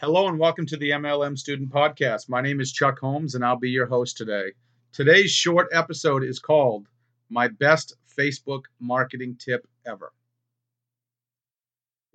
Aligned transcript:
Hello 0.00 0.28
and 0.28 0.38
welcome 0.38 0.64
to 0.64 0.76
the 0.76 0.90
MLM 0.90 1.36
Student 1.36 1.70
Podcast. 1.70 2.28
My 2.28 2.40
name 2.40 2.60
is 2.60 2.70
Chuck 2.70 3.00
Holmes 3.00 3.34
and 3.34 3.44
I'll 3.44 3.58
be 3.58 3.70
your 3.70 3.86
host 3.86 4.16
today. 4.16 4.52
Today's 4.92 5.32
short 5.32 5.66
episode 5.72 6.22
is 6.22 6.38
called 6.38 6.86
My 7.28 7.48
Best 7.48 7.96
Facebook 8.16 8.66
Marketing 8.78 9.36
Tip 9.44 9.66
Ever. 9.84 10.12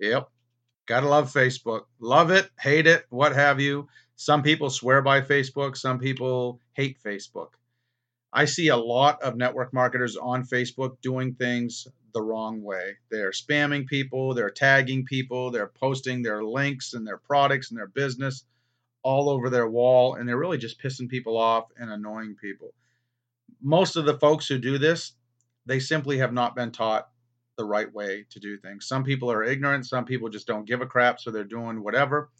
Yep, 0.00 0.30
gotta 0.86 1.06
love 1.06 1.30
Facebook. 1.30 1.82
Love 2.00 2.30
it, 2.30 2.48
hate 2.58 2.86
it, 2.86 3.04
what 3.10 3.34
have 3.34 3.60
you. 3.60 3.86
Some 4.16 4.42
people 4.42 4.70
swear 4.70 5.02
by 5.02 5.20
Facebook, 5.20 5.76
some 5.76 5.98
people 5.98 6.60
hate 6.72 6.96
Facebook. 7.04 7.50
I 8.32 8.46
see 8.46 8.68
a 8.68 8.78
lot 8.78 9.20
of 9.20 9.36
network 9.36 9.74
marketers 9.74 10.16
on 10.16 10.44
Facebook 10.46 11.02
doing 11.02 11.34
things 11.34 11.86
the 12.14 12.22
wrong 12.22 12.62
way. 12.62 12.96
They're 13.10 13.32
spamming 13.32 13.86
people, 13.86 14.34
they're 14.34 14.50
tagging 14.50 15.04
people, 15.04 15.50
they're 15.50 15.72
posting 15.78 16.22
their 16.22 16.42
links 16.42 16.94
and 16.94 17.06
their 17.06 17.18
products 17.18 17.70
and 17.70 17.78
their 17.78 17.88
business 17.88 18.44
all 19.02 19.28
over 19.28 19.50
their 19.50 19.68
wall, 19.68 20.14
and 20.14 20.26
they're 20.26 20.38
really 20.38 20.58
just 20.58 20.80
pissing 20.80 21.08
people 21.08 21.36
off 21.36 21.66
and 21.76 21.90
annoying 21.90 22.36
people. 22.40 22.72
Most 23.60 23.96
of 23.96 24.06
the 24.06 24.18
folks 24.18 24.46
who 24.46 24.58
do 24.58 24.78
this, 24.78 25.12
they 25.66 25.78
simply 25.78 26.18
have 26.18 26.32
not 26.32 26.56
been 26.56 26.70
taught 26.70 27.08
the 27.56 27.64
right 27.64 27.92
way 27.92 28.24
to 28.30 28.40
do 28.40 28.56
things. 28.58 28.86
Some 28.86 29.04
people 29.04 29.30
are 29.30 29.44
ignorant, 29.44 29.86
some 29.86 30.04
people 30.04 30.28
just 30.28 30.46
don't 30.46 30.66
give 30.66 30.80
a 30.80 30.86
crap, 30.86 31.20
so 31.20 31.30
they're 31.30 31.44
doing 31.44 31.82
whatever. 31.82 32.30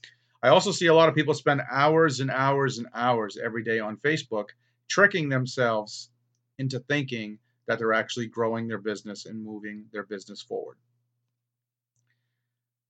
I 0.43 0.49
also 0.49 0.73
see 0.73 0.87
a 0.87 0.95
lot 0.95 1.09
of 1.09 1.15
people 1.15 1.35
spend 1.35 1.63
hours 1.71 2.21
and 2.21 2.31
hours 2.31 2.79
and 2.79 2.89
hours 2.95 3.39
every 3.43 3.65
day 3.65 3.79
on 3.79 3.97
Facebook 3.99 4.49
tricking 4.89 5.29
themselves 5.29 6.11
into 6.59 6.79
thinking 6.81 7.39
that 7.67 7.79
they're 7.79 7.93
actually 7.93 8.27
growing 8.27 8.69
their 8.69 8.79
business 8.79 9.27
and 9.27 9.45
moving 9.45 9.87
their 9.93 10.05
business 10.05 10.43
forward. 10.43 10.77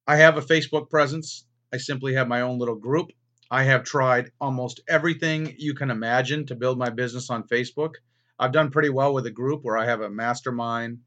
I 0.06 0.16
have 0.16 0.36
a 0.36 0.42
Facebook 0.42 0.90
presence. 0.90 1.46
I 1.72 1.78
simply 1.78 2.14
have 2.14 2.28
my 2.28 2.42
own 2.42 2.58
little 2.58 2.74
group. 2.74 3.10
I 3.50 3.64
have 3.64 3.84
tried 3.84 4.32
almost 4.40 4.80
everything 4.88 5.54
you 5.58 5.74
can 5.74 5.90
imagine 5.90 6.46
to 6.46 6.54
build 6.54 6.78
my 6.78 6.90
business 6.90 7.30
on 7.30 7.48
Facebook. 7.48 7.94
I've 8.38 8.52
done 8.52 8.70
pretty 8.70 8.90
well 8.90 9.14
with 9.14 9.26
a 9.26 9.30
group 9.30 9.62
where 9.62 9.78
I 9.78 9.86
have 9.86 10.00
a 10.00 10.10
mastermind 10.10 11.00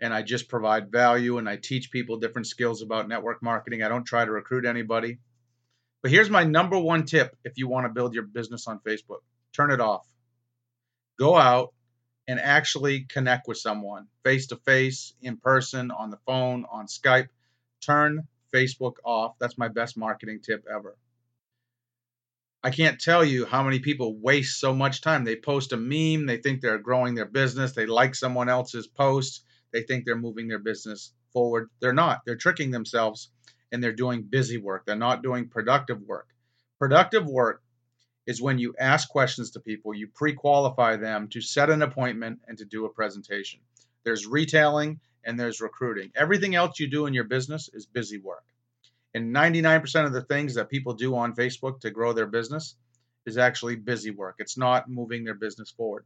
and 0.00 0.14
I 0.14 0.22
just 0.22 0.48
provide 0.48 0.92
value 0.92 1.38
and 1.38 1.48
I 1.48 1.56
teach 1.56 1.90
people 1.90 2.18
different 2.18 2.46
skills 2.46 2.82
about 2.82 3.08
network 3.08 3.42
marketing. 3.42 3.82
I 3.82 3.88
don't 3.88 4.04
try 4.04 4.24
to 4.24 4.30
recruit 4.30 4.64
anybody. 4.64 5.18
But 6.02 6.10
here's 6.10 6.30
my 6.30 6.44
number 6.44 6.78
one 6.78 7.04
tip 7.04 7.36
if 7.44 7.58
you 7.58 7.68
want 7.68 7.84
to 7.84 7.92
build 7.92 8.14
your 8.14 8.22
business 8.22 8.66
on 8.66 8.80
Facebook 8.86 9.20
turn 9.52 9.70
it 9.70 9.80
off. 9.80 10.06
Go 11.18 11.36
out 11.36 11.72
and 12.30 12.38
actually 12.38 13.00
connect 13.00 13.48
with 13.48 13.58
someone 13.58 14.06
face 14.22 14.46
to 14.46 14.56
face, 14.56 15.14
in 15.20 15.36
person, 15.36 15.90
on 15.90 16.10
the 16.10 16.18
phone, 16.28 16.64
on 16.70 16.86
Skype. 16.86 17.26
Turn 17.80 18.28
Facebook 18.54 18.94
off. 19.04 19.34
That's 19.40 19.58
my 19.58 19.66
best 19.66 19.96
marketing 19.96 20.38
tip 20.40 20.64
ever. 20.72 20.96
I 22.62 22.70
can't 22.70 23.00
tell 23.00 23.24
you 23.24 23.46
how 23.46 23.64
many 23.64 23.80
people 23.80 24.16
waste 24.16 24.60
so 24.60 24.72
much 24.72 25.00
time. 25.00 25.24
They 25.24 25.34
post 25.34 25.72
a 25.72 25.76
meme, 25.76 26.26
they 26.26 26.36
think 26.36 26.60
they're 26.60 26.78
growing 26.78 27.16
their 27.16 27.26
business, 27.26 27.72
they 27.72 27.86
like 27.86 28.14
someone 28.14 28.48
else's 28.48 28.86
post, 28.86 29.44
they 29.72 29.82
think 29.82 30.04
they're 30.04 30.14
moving 30.14 30.46
their 30.46 30.60
business 30.60 31.12
forward. 31.32 31.68
They're 31.80 31.92
not. 31.92 32.20
They're 32.24 32.36
tricking 32.36 32.70
themselves 32.70 33.32
and 33.72 33.82
they're 33.82 33.92
doing 33.92 34.22
busy 34.22 34.56
work. 34.56 34.86
They're 34.86 34.94
not 34.94 35.24
doing 35.24 35.48
productive 35.48 36.00
work. 36.02 36.28
Productive 36.78 37.26
work 37.26 37.60
is 38.26 38.42
when 38.42 38.58
you 38.58 38.74
ask 38.78 39.08
questions 39.08 39.50
to 39.52 39.60
people, 39.60 39.94
you 39.94 40.08
pre 40.08 40.32
qualify 40.32 40.96
them 40.96 41.28
to 41.28 41.40
set 41.40 41.70
an 41.70 41.82
appointment 41.82 42.40
and 42.46 42.58
to 42.58 42.64
do 42.64 42.84
a 42.84 42.90
presentation. 42.90 43.60
There's 44.04 44.26
retailing 44.26 45.00
and 45.24 45.38
there's 45.38 45.60
recruiting. 45.60 46.10
Everything 46.14 46.54
else 46.54 46.78
you 46.78 46.88
do 46.88 47.06
in 47.06 47.14
your 47.14 47.24
business 47.24 47.68
is 47.72 47.86
busy 47.86 48.18
work. 48.18 48.44
And 49.14 49.34
99% 49.34 50.06
of 50.06 50.12
the 50.12 50.22
things 50.22 50.54
that 50.54 50.70
people 50.70 50.94
do 50.94 51.16
on 51.16 51.34
Facebook 51.34 51.80
to 51.80 51.90
grow 51.90 52.12
their 52.12 52.26
business 52.26 52.76
is 53.26 53.36
actually 53.36 53.76
busy 53.76 54.10
work. 54.10 54.36
It's 54.38 54.56
not 54.56 54.88
moving 54.88 55.24
their 55.24 55.34
business 55.34 55.70
forward. 55.70 56.04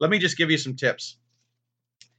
Let 0.00 0.10
me 0.10 0.18
just 0.18 0.36
give 0.36 0.50
you 0.50 0.58
some 0.58 0.76
tips. 0.76 1.16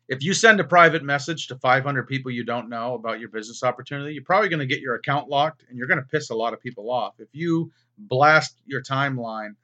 If 0.07 0.21
you 0.21 0.35
send 0.35 0.59
a 0.59 0.63
private 0.63 1.03
message 1.03 1.47
to 1.47 1.55
500 1.55 2.07
people 2.07 2.29
you 2.29 2.43
don't 2.43 2.69
know 2.69 2.93
about 2.93 3.19
your 3.19 3.29
business 3.29 3.63
opportunity, 3.63 4.13
you're 4.13 4.23
probably 4.23 4.49
going 4.49 4.59
to 4.59 4.67
get 4.67 4.79
your 4.81 4.95
account 4.95 5.29
locked 5.29 5.63
and 5.67 5.77
you're 5.77 5.87
going 5.87 5.99
to 5.99 6.07
piss 6.07 6.29
a 6.29 6.35
lot 6.35 6.53
of 6.53 6.61
people 6.61 6.91
off. 6.91 7.15
If 7.19 7.29
you 7.31 7.71
blast 7.97 8.61
your 8.67 8.83
timeline, 8.83 9.55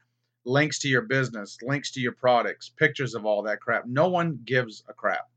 links 0.44 0.80
to 0.80 0.88
your 0.88 1.04
business, 1.04 1.60
links 1.62 1.92
to 1.92 2.00
your 2.00 2.14
products, 2.14 2.70
pictures 2.70 3.14
of 3.14 3.26
all 3.26 3.44
that 3.44 3.62
crap, 3.62 3.86
no 3.86 4.10
one 4.10 4.40
gives 4.44 4.84
a 4.90 4.94
crap. 4.94 5.30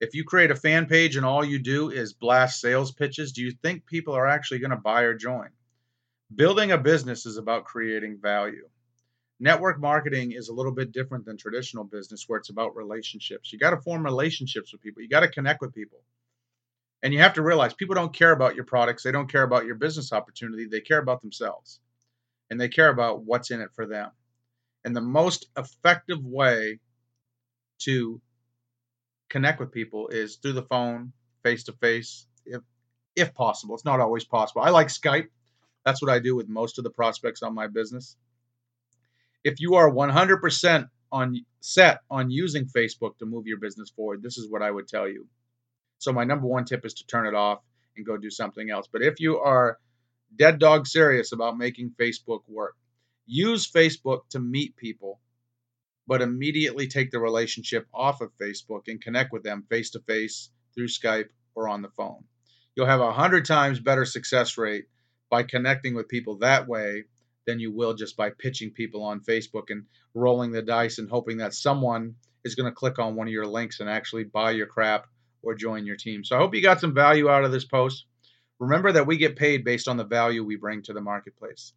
If 0.00 0.14
you 0.14 0.22
create 0.22 0.52
a 0.52 0.56
fan 0.56 0.86
page 0.86 1.16
and 1.16 1.26
all 1.26 1.44
you 1.44 1.58
do 1.58 1.90
is 1.90 2.12
blast 2.12 2.60
sales 2.60 2.92
pitches, 2.92 3.32
do 3.32 3.42
you 3.42 3.50
think 3.50 3.84
people 3.84 4.14
are 4.14 4.28
actually 4.28 4.60
going 4.60 4.70
to 4.70 4.76
buy 4.76 5.02
or 5.02 5.14
join? 5.14 5.48
Building 6.34 6.70
a 6.70 6.78
business 6.78 7.26
is 7.26 7.36
about 7.36 7.64
creating 7.64 8.18
value. 8.20 8.68
Network 9.38 9.78
marketing 9.78 10.32
is 10.32 10.48
a 10.48 10.54
little 10.54 10.72
bit 10.72 10.92
different 10.92 11.26
than 11.26 11.36
traditional 11.36 11.84
business 11.84 12.24
where 12.26 12.38
it's 12.38 12.48
about 12.48 12.74
relationships. 12.74 13.52
You 13.52 13.58
got 13.58 13.70
to 13.70 13.80
form 13.80 14.02
relationships 14.04 14.72
with 14.72 14.80
people, 14.80 15.02
you 15.02 15.08
got 15.08 15.20
to 15.20 15.28
connect 15.28 15.60
with 15.60 15.74
people. 15.74 16.02
And 17.02 17.12
you 17.12 17.20
have 17.20 17.34
to 17.34 17.42
realize 17.42 17.74
people 17.74 17.94
don't 17.94 18.14
care 18.14 18.32
about 18.32 18.56
your 18.56 18.64
products, 18.64 19.02
they 19.02 19.12
don't 19.12 19.30
care 19.30 19.42
about 19.42 19.66
your 19.66 19.74
business 19.74 20.12
opportunity, 20.12 20.66
they 20.66 20.80
care 20.80 20.98
about 20.98 21.20
themselves. 21.20 21.80
And 22.48 22.60
they 22.60 22.68
care 22.68 22.88
about 22.88 23.24
what's 23.24 23.50
in 23.50 23.60
it 23.60 23.70
for 23.74 23.86
them. 23.86 24.10
And 24.84 24.96
the 24.96 25.00
most 25.02 25.46
effective 25.58 26.24
way 26.24 26.78
to 27.80 28.20
connect 29.28 29.60
with 29.60 29.72
people 29.72 30.08
is 30.08 30.36
through 30.36 30.52
the 30.52 30.62
phone, 30.62 31.12
face 31.42 31.64
to 31.64 31.72
face, 31.72 32.26
if 32.46 32.62
if 33.16 33.34
possible. 33.34 33.74
It's 33.74 33.84
not 33.84 34.00
always 34.00 34.24
possible. 34.24 34.62
I 34.62 34.70
like 34.70 34.88
Skype. 34.88 35.28
That's 35.84 36.00
what 36.00 36.10
I 36.10 36.20
do 36.20 36.36
with 36.36 36.48
most 36.48 36.78
of 36.78 36.84
the 36.84 36.90
prospects 36.90 37.42
on 37.42 37.54
my 37.54 37.66
business 37.66 38.16
if 39.46 39.60
you 39.60 39.76
are 39.76 39.88
100% 39.88 40.88
on 41.12 41.44
set 41.60 42.00
on 42.10 42.30
using 42.32 42.66
Facebook 42.66 43.16
to 43.18 43.26
move 43.26 43.46
your 43.46 43.60
business 43.60 43.90
forward, 43.90 44.20
this 44.20 44.38
is 44.38 44.50
what 44.50 44.60
I 44.60 44.72
would 44.72 44.88
tell 44.88 45.08
you. 45.08 45.28
So 45.98 46.12
my 46.12 46.24
number 46.24 46.48
one 46.48 46.64
tip 46.64 46.84
is 46.84 46.94
to 46.94 47.06
turn 47.06 47.28
it 47.28 47.34
off 47.34 47.60
and 47.96 48.04
go 48.04 48.16
do 48.16 48.28
something 48.28 48.70
else. 48.70 48.88
But 48.92 49.02
if 49.02 49.20
you 49.20 49.38
are 49.38 49.78
dead 50.34 50.58
dog 50.58 50.88
serious 50.88 51.30
about 51.30 51.56
making 51.56 51.94
Facebook 51.96 52.40
work, 52.48 52.74
use 53.24 53.70
Facebook 53.70 54.22
to 54.30 54.40
meet 54.40 54.74
people, 54.74 55.20
but 56.08 56.22
immediately 56.22 56.88
take 56.88 57.12
the 57.12 57.20
relationship 57.20 57.86
off 57.94 58.20
of 58.22 58.36
Facebook 58.42 58.88
and 58.88 59.00
connect 59.00 59.32
with 59.32 59.44
them 59.44 59.64
face 59.70 59.90
to 59.90 60.00
face 60.00 60.50
through 60.74 60.88
Skype 60.88 61.28
or 61.54 61.68
on 61.68 61.82
the 61.82 61.90
phone. 61.90 62.24
You'll 62.74 62.86
have 62.86 63.00
a 63.00 63.12
hundred 63.12 63.44
times 63.44 63.78
better 63.78 64.06
success 64.06 64.58
rate 64.58 64.86
by 65.30 65.44
connecting 65.44 65.94
with 65.94 66.08
people 66.08 66.38
that 66.38 66.66
way 66.66 67.04
than 67.46 67.60
you 67.60 67.72
will 67.72 67.94
just 67.94 68.16
by 68.16 68.30
pitching 68.30 68.70
people 68.70 69.02
on 69.02 69.20
Facebook 69.20 69.70
and 69.70 69.84
rolling 70.14 70.52
the 70.52 70.62
dice 70.62 70.98
and 70.98 71.08
hoping 71.08 71.38
that 71.38 71.54
someone 71.54 72.16
is 72.44 72.54
going 72.54 72.70
to 72.70 72.74
click 72.74 72.98
on 72.98 73.14
one 73.14 73.26
of 73.26 73.32
your 73.32 73.46
links 73.46 73.80
and 73.80 73.88
actually 73.88 74.24
buy 74.24 74.50
your 74.50 74.66
crap 74.66 75.06
or 75.42 75.54
join 75.54 75.86
your 75.86 75.96
team. 75.96 76.24
So 76.24 76.36
I 76.36 76.38
hope 76.38 76.54
you 76.54 76.62
got 76.62 76.80
some 76.80 76.94
value 76.94 77.28
out 77.28 77.44
of 77.44 77.52
this 77.52 77.64
post. 77.64 78.06
Remember 78.58 78.92
that 78.92 79.06
we 79.06 79.16
get 79.16 79.36
paid 79.36 79.64
based 79.64 79.88
on 79.88 79.96
the 79.96 80.04
value 80.04 80.44
we 80.44 80.56
bring 80.56 80.82
to 80.82 80.92
the 80.92 81.00
marketplace. 81.00 81.72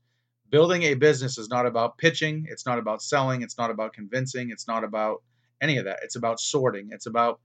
Building 0.49 0.83
a 0.83 0.95
business 0.95 1.37
is 1.37 1.49
not 1.49 1.65
about 1.65 1.97
pitching, 1.97 2.47
it's 2.49 2.65
not 2.65 2.79
about 2.79 3.03
selling, 3.03 3.43
it's 3.43 3.57
not 3.57 3.69
about 3.69 3.93
convincing, 3.93 4.49
it's 4.49 4.67
not 4.67 4.83
about 4.83 5.21
any 5.61 5.77
of 5.77 5.85
that. 5.85 5.99
It's 6.03 6.15
about 6.15 6.39
sorting, 6.39 6.89
it's 6.91 7.05
about 7.05 7.39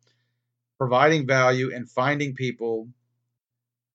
providing 0.79 1.27
value 1.27 1.75
and 1.75 1.91
finding 1.91 2.35
people 2.35 2.89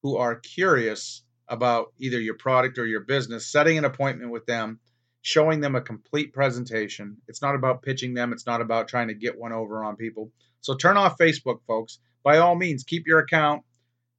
who 0.03 0.17
are 0.17 0.35
curious 0.35 1.23
about 1.49 1.93
either 1.97 2.19
your 2.19 2.35
product 2.35 2.77
or 2.77 2.85
your 2.85 3.01
business, 3.01 3.47
setting 3.47 3.77
an 3.77 3.85
appointment 3.85 4.31
with 4.31 4.45
them, 4.45 4.79
showing 5.21 5.59
them 5.59 5.75
a 5.75 5.81
complete 5.81 6.31
presentation. 6.31 7.17
It's 7.27 7.41
not 7.41 7.55
about 7.55 7.81
pitching 7.81 8.13
them, 8.13 8.31
it's 8.31 8.45
not 8.45 8.61
about 8.61 8.87
trying 8.87 9.07
to 9.07 9.13
get 9.15 9.37
one 9.37 9.51
over 9.51 9.83
on 9.83 9.95
people. 9.95 10.31
So 10.61 10.75
turn 10.75 10.97
off 10.97 11.17
Facebook, 11.17 11.59
folks. 11.67 11.99
By 12.23 12.37
all 12.37 12.55
means, 12.55 12.83
keep 12.83 13.07
your 13.07 13.19
account, 13.19 13.63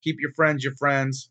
keep 0.03 0.21
your 0.21 0.33
friends 0.33 0.65
your 0.65 0.75
friends, 0.75 1.31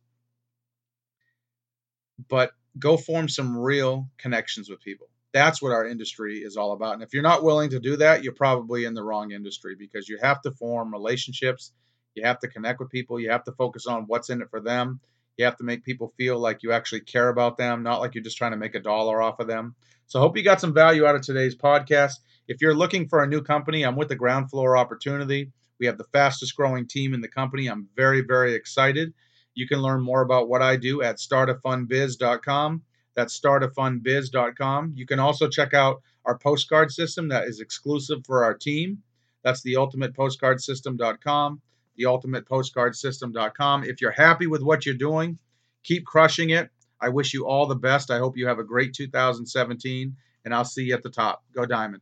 but 2.30 2.52
go 2.78 2.96
form 2.96 3.28
some 3.28 3.58
real 3.58 4.08
connections 4.18 4.70
with 4.70 4.82
people. 4.82 5.08
That's 5.34 5.62
what 5.62 5.74
our 5.74 5.86
industry 5.86 6.40
is 6.40 6.58
all 6.58 6.72
about. 6.72 6.94
And 6.94 7.04
if 7.04 7.14
you're 7.14 7.22
not 7.24 7.44
willing 7.44 7.72
to 7.72 7.80
do 7.80 7.98
that, 7.98 8.24
you're 8.24 8.34
probably 8.34 8.86
in 8.86 8.94
the 8.94 9.04
wrong 9.04 9.32
industry 9.32 9.76
because 9.78 10.08
you 10.08 10.18
have 10.22 10.42
to 10.42 10.52
form 10.52 10.94
relationships, 10.94 11.72
you 12.16 12.24
have 12.24 12.40
to 12.40 12.48
connect 12.48 12.80
with 12.80 12.90
people, 12.90 13.20
you 13.20 13.30
have 13.30 13.44
to 13.44 13.52
focus 13.52 13.86
on 13.86 14.06
what's 14.08 14.30
in 14.30 14.42
it 14.42 14.50
for 14.50 14.62
them 14.62 15.00
you 15.40 15.46
have 15.46 15.56
to 15.56 15.64
make 15.64 15.86
people 15.86 16.14
feel 16.18 16.38
like 16.38 16.64
you 16.64 16.74
actually 16.74 17.00
care 17.00 17.30
about 17.30 17.58
them, 17.58 17.82
not 17.82 18.02
like 18.02 18.14
you're 18.14 18.24
just 18.24 18.38
trying 18.38 18.52
to 18.52 18.58
make 18.58 18.76
a 18.76 18.80
dollar 18.80 19.22
off 19.22 19.40
of 19.40 19.48
them. 19.48 19.74
So 20.08 20.20
hope 20.20 20.36
you 20.36 20.44
got 20.44 20.60
some 20.60 20.74
value 20.74 21.06
out 21.06 21.16
of 21.16 21.22
today's 21.22 21.56
podcast. 21.56 22.16
If 22.50 22.62
you're 22.62 22.76
looking 22.76 23.08
for 23.08 23.24
a 23.24 23.28
new 23.28 23.42
company, 23.42 23.84
I'm 23.84 23.96
with 23.96 24.10
the 24.10 24.18
Ground 24.18 24.50
Floor 24.50 24.76
Opportunity. 24.76 25.54
We 25.80 25.86
have 25.86 25.98
the 25.98 26.04
fastest 26.12 26.58
growing 26.58 26.88
team 26.88 27.14
in 27.14 27.22
the 27.22 27.30
company. 27.30 27.68
I'm 27.68 27.88
very, 27.96 28.20
very 28.20 28.54
excited. 28.54 29.14
You 29.54 29.66
can 29.66 29.82
learn 29.82 30.02
more 30.02 30.22
about 30.22 30.50
what 30.50 30.62
I 30.62 30.76
do 30.76 31.02
at 31.02 31.20
startafunbiz.com. 31.20 32.82
That's 33.16 33.40
startafunbiz.com. 33.40 34.94
You 34.96 35.06
can 35.06 35.20
also 35.20 35.48
check 35.48 35.74
out 35.74 36.02
our 36.26 36.38
postcard 36.38 36.92
system 36.92 37.30
that 37.30 37.46
is 37.46 37.62
exclusive 37.62 38.26
for 38.26 38.44
our 38.44 38.54
team. 38.54 39.04
That's 39.44 39.62
the 39.64 39.76
ultimatepostcardsystem.com 39.76 41.62
theultimatepostcardsystem.com. 42.00 43.84
If 43.84 44.02
you're 44.02 44.12
happy 44.12 44.48
with 44.48 44.62
what 44.62 44.86
you're 44.86 44.96
doing, 44.96 45.38
keep 45.84 46.06
crushing 46.06 46.52
it. 46.52 46.70
I 47.02 47.10
wish 47.10 47.34
you 47.34 47.48
all 47.48 47.66
the 47.66 47.76
best. 47.76 48.12
I 48.12 48.18
hope 48.18 48.38
you 48.38 48.48
have 48.48 48.60
a 48.60 48.64
great 48.64 48.94
2017, 48.94 50.16
and 50.46 50.54
I'll 50.54 50.66
see 50.66 50.84
you 50.84 50.94
at 50.94 51.04
the 51.04 51.10
top. 51.10 51.44
Go 51.54 51.66
Diamond. 51.66 52.02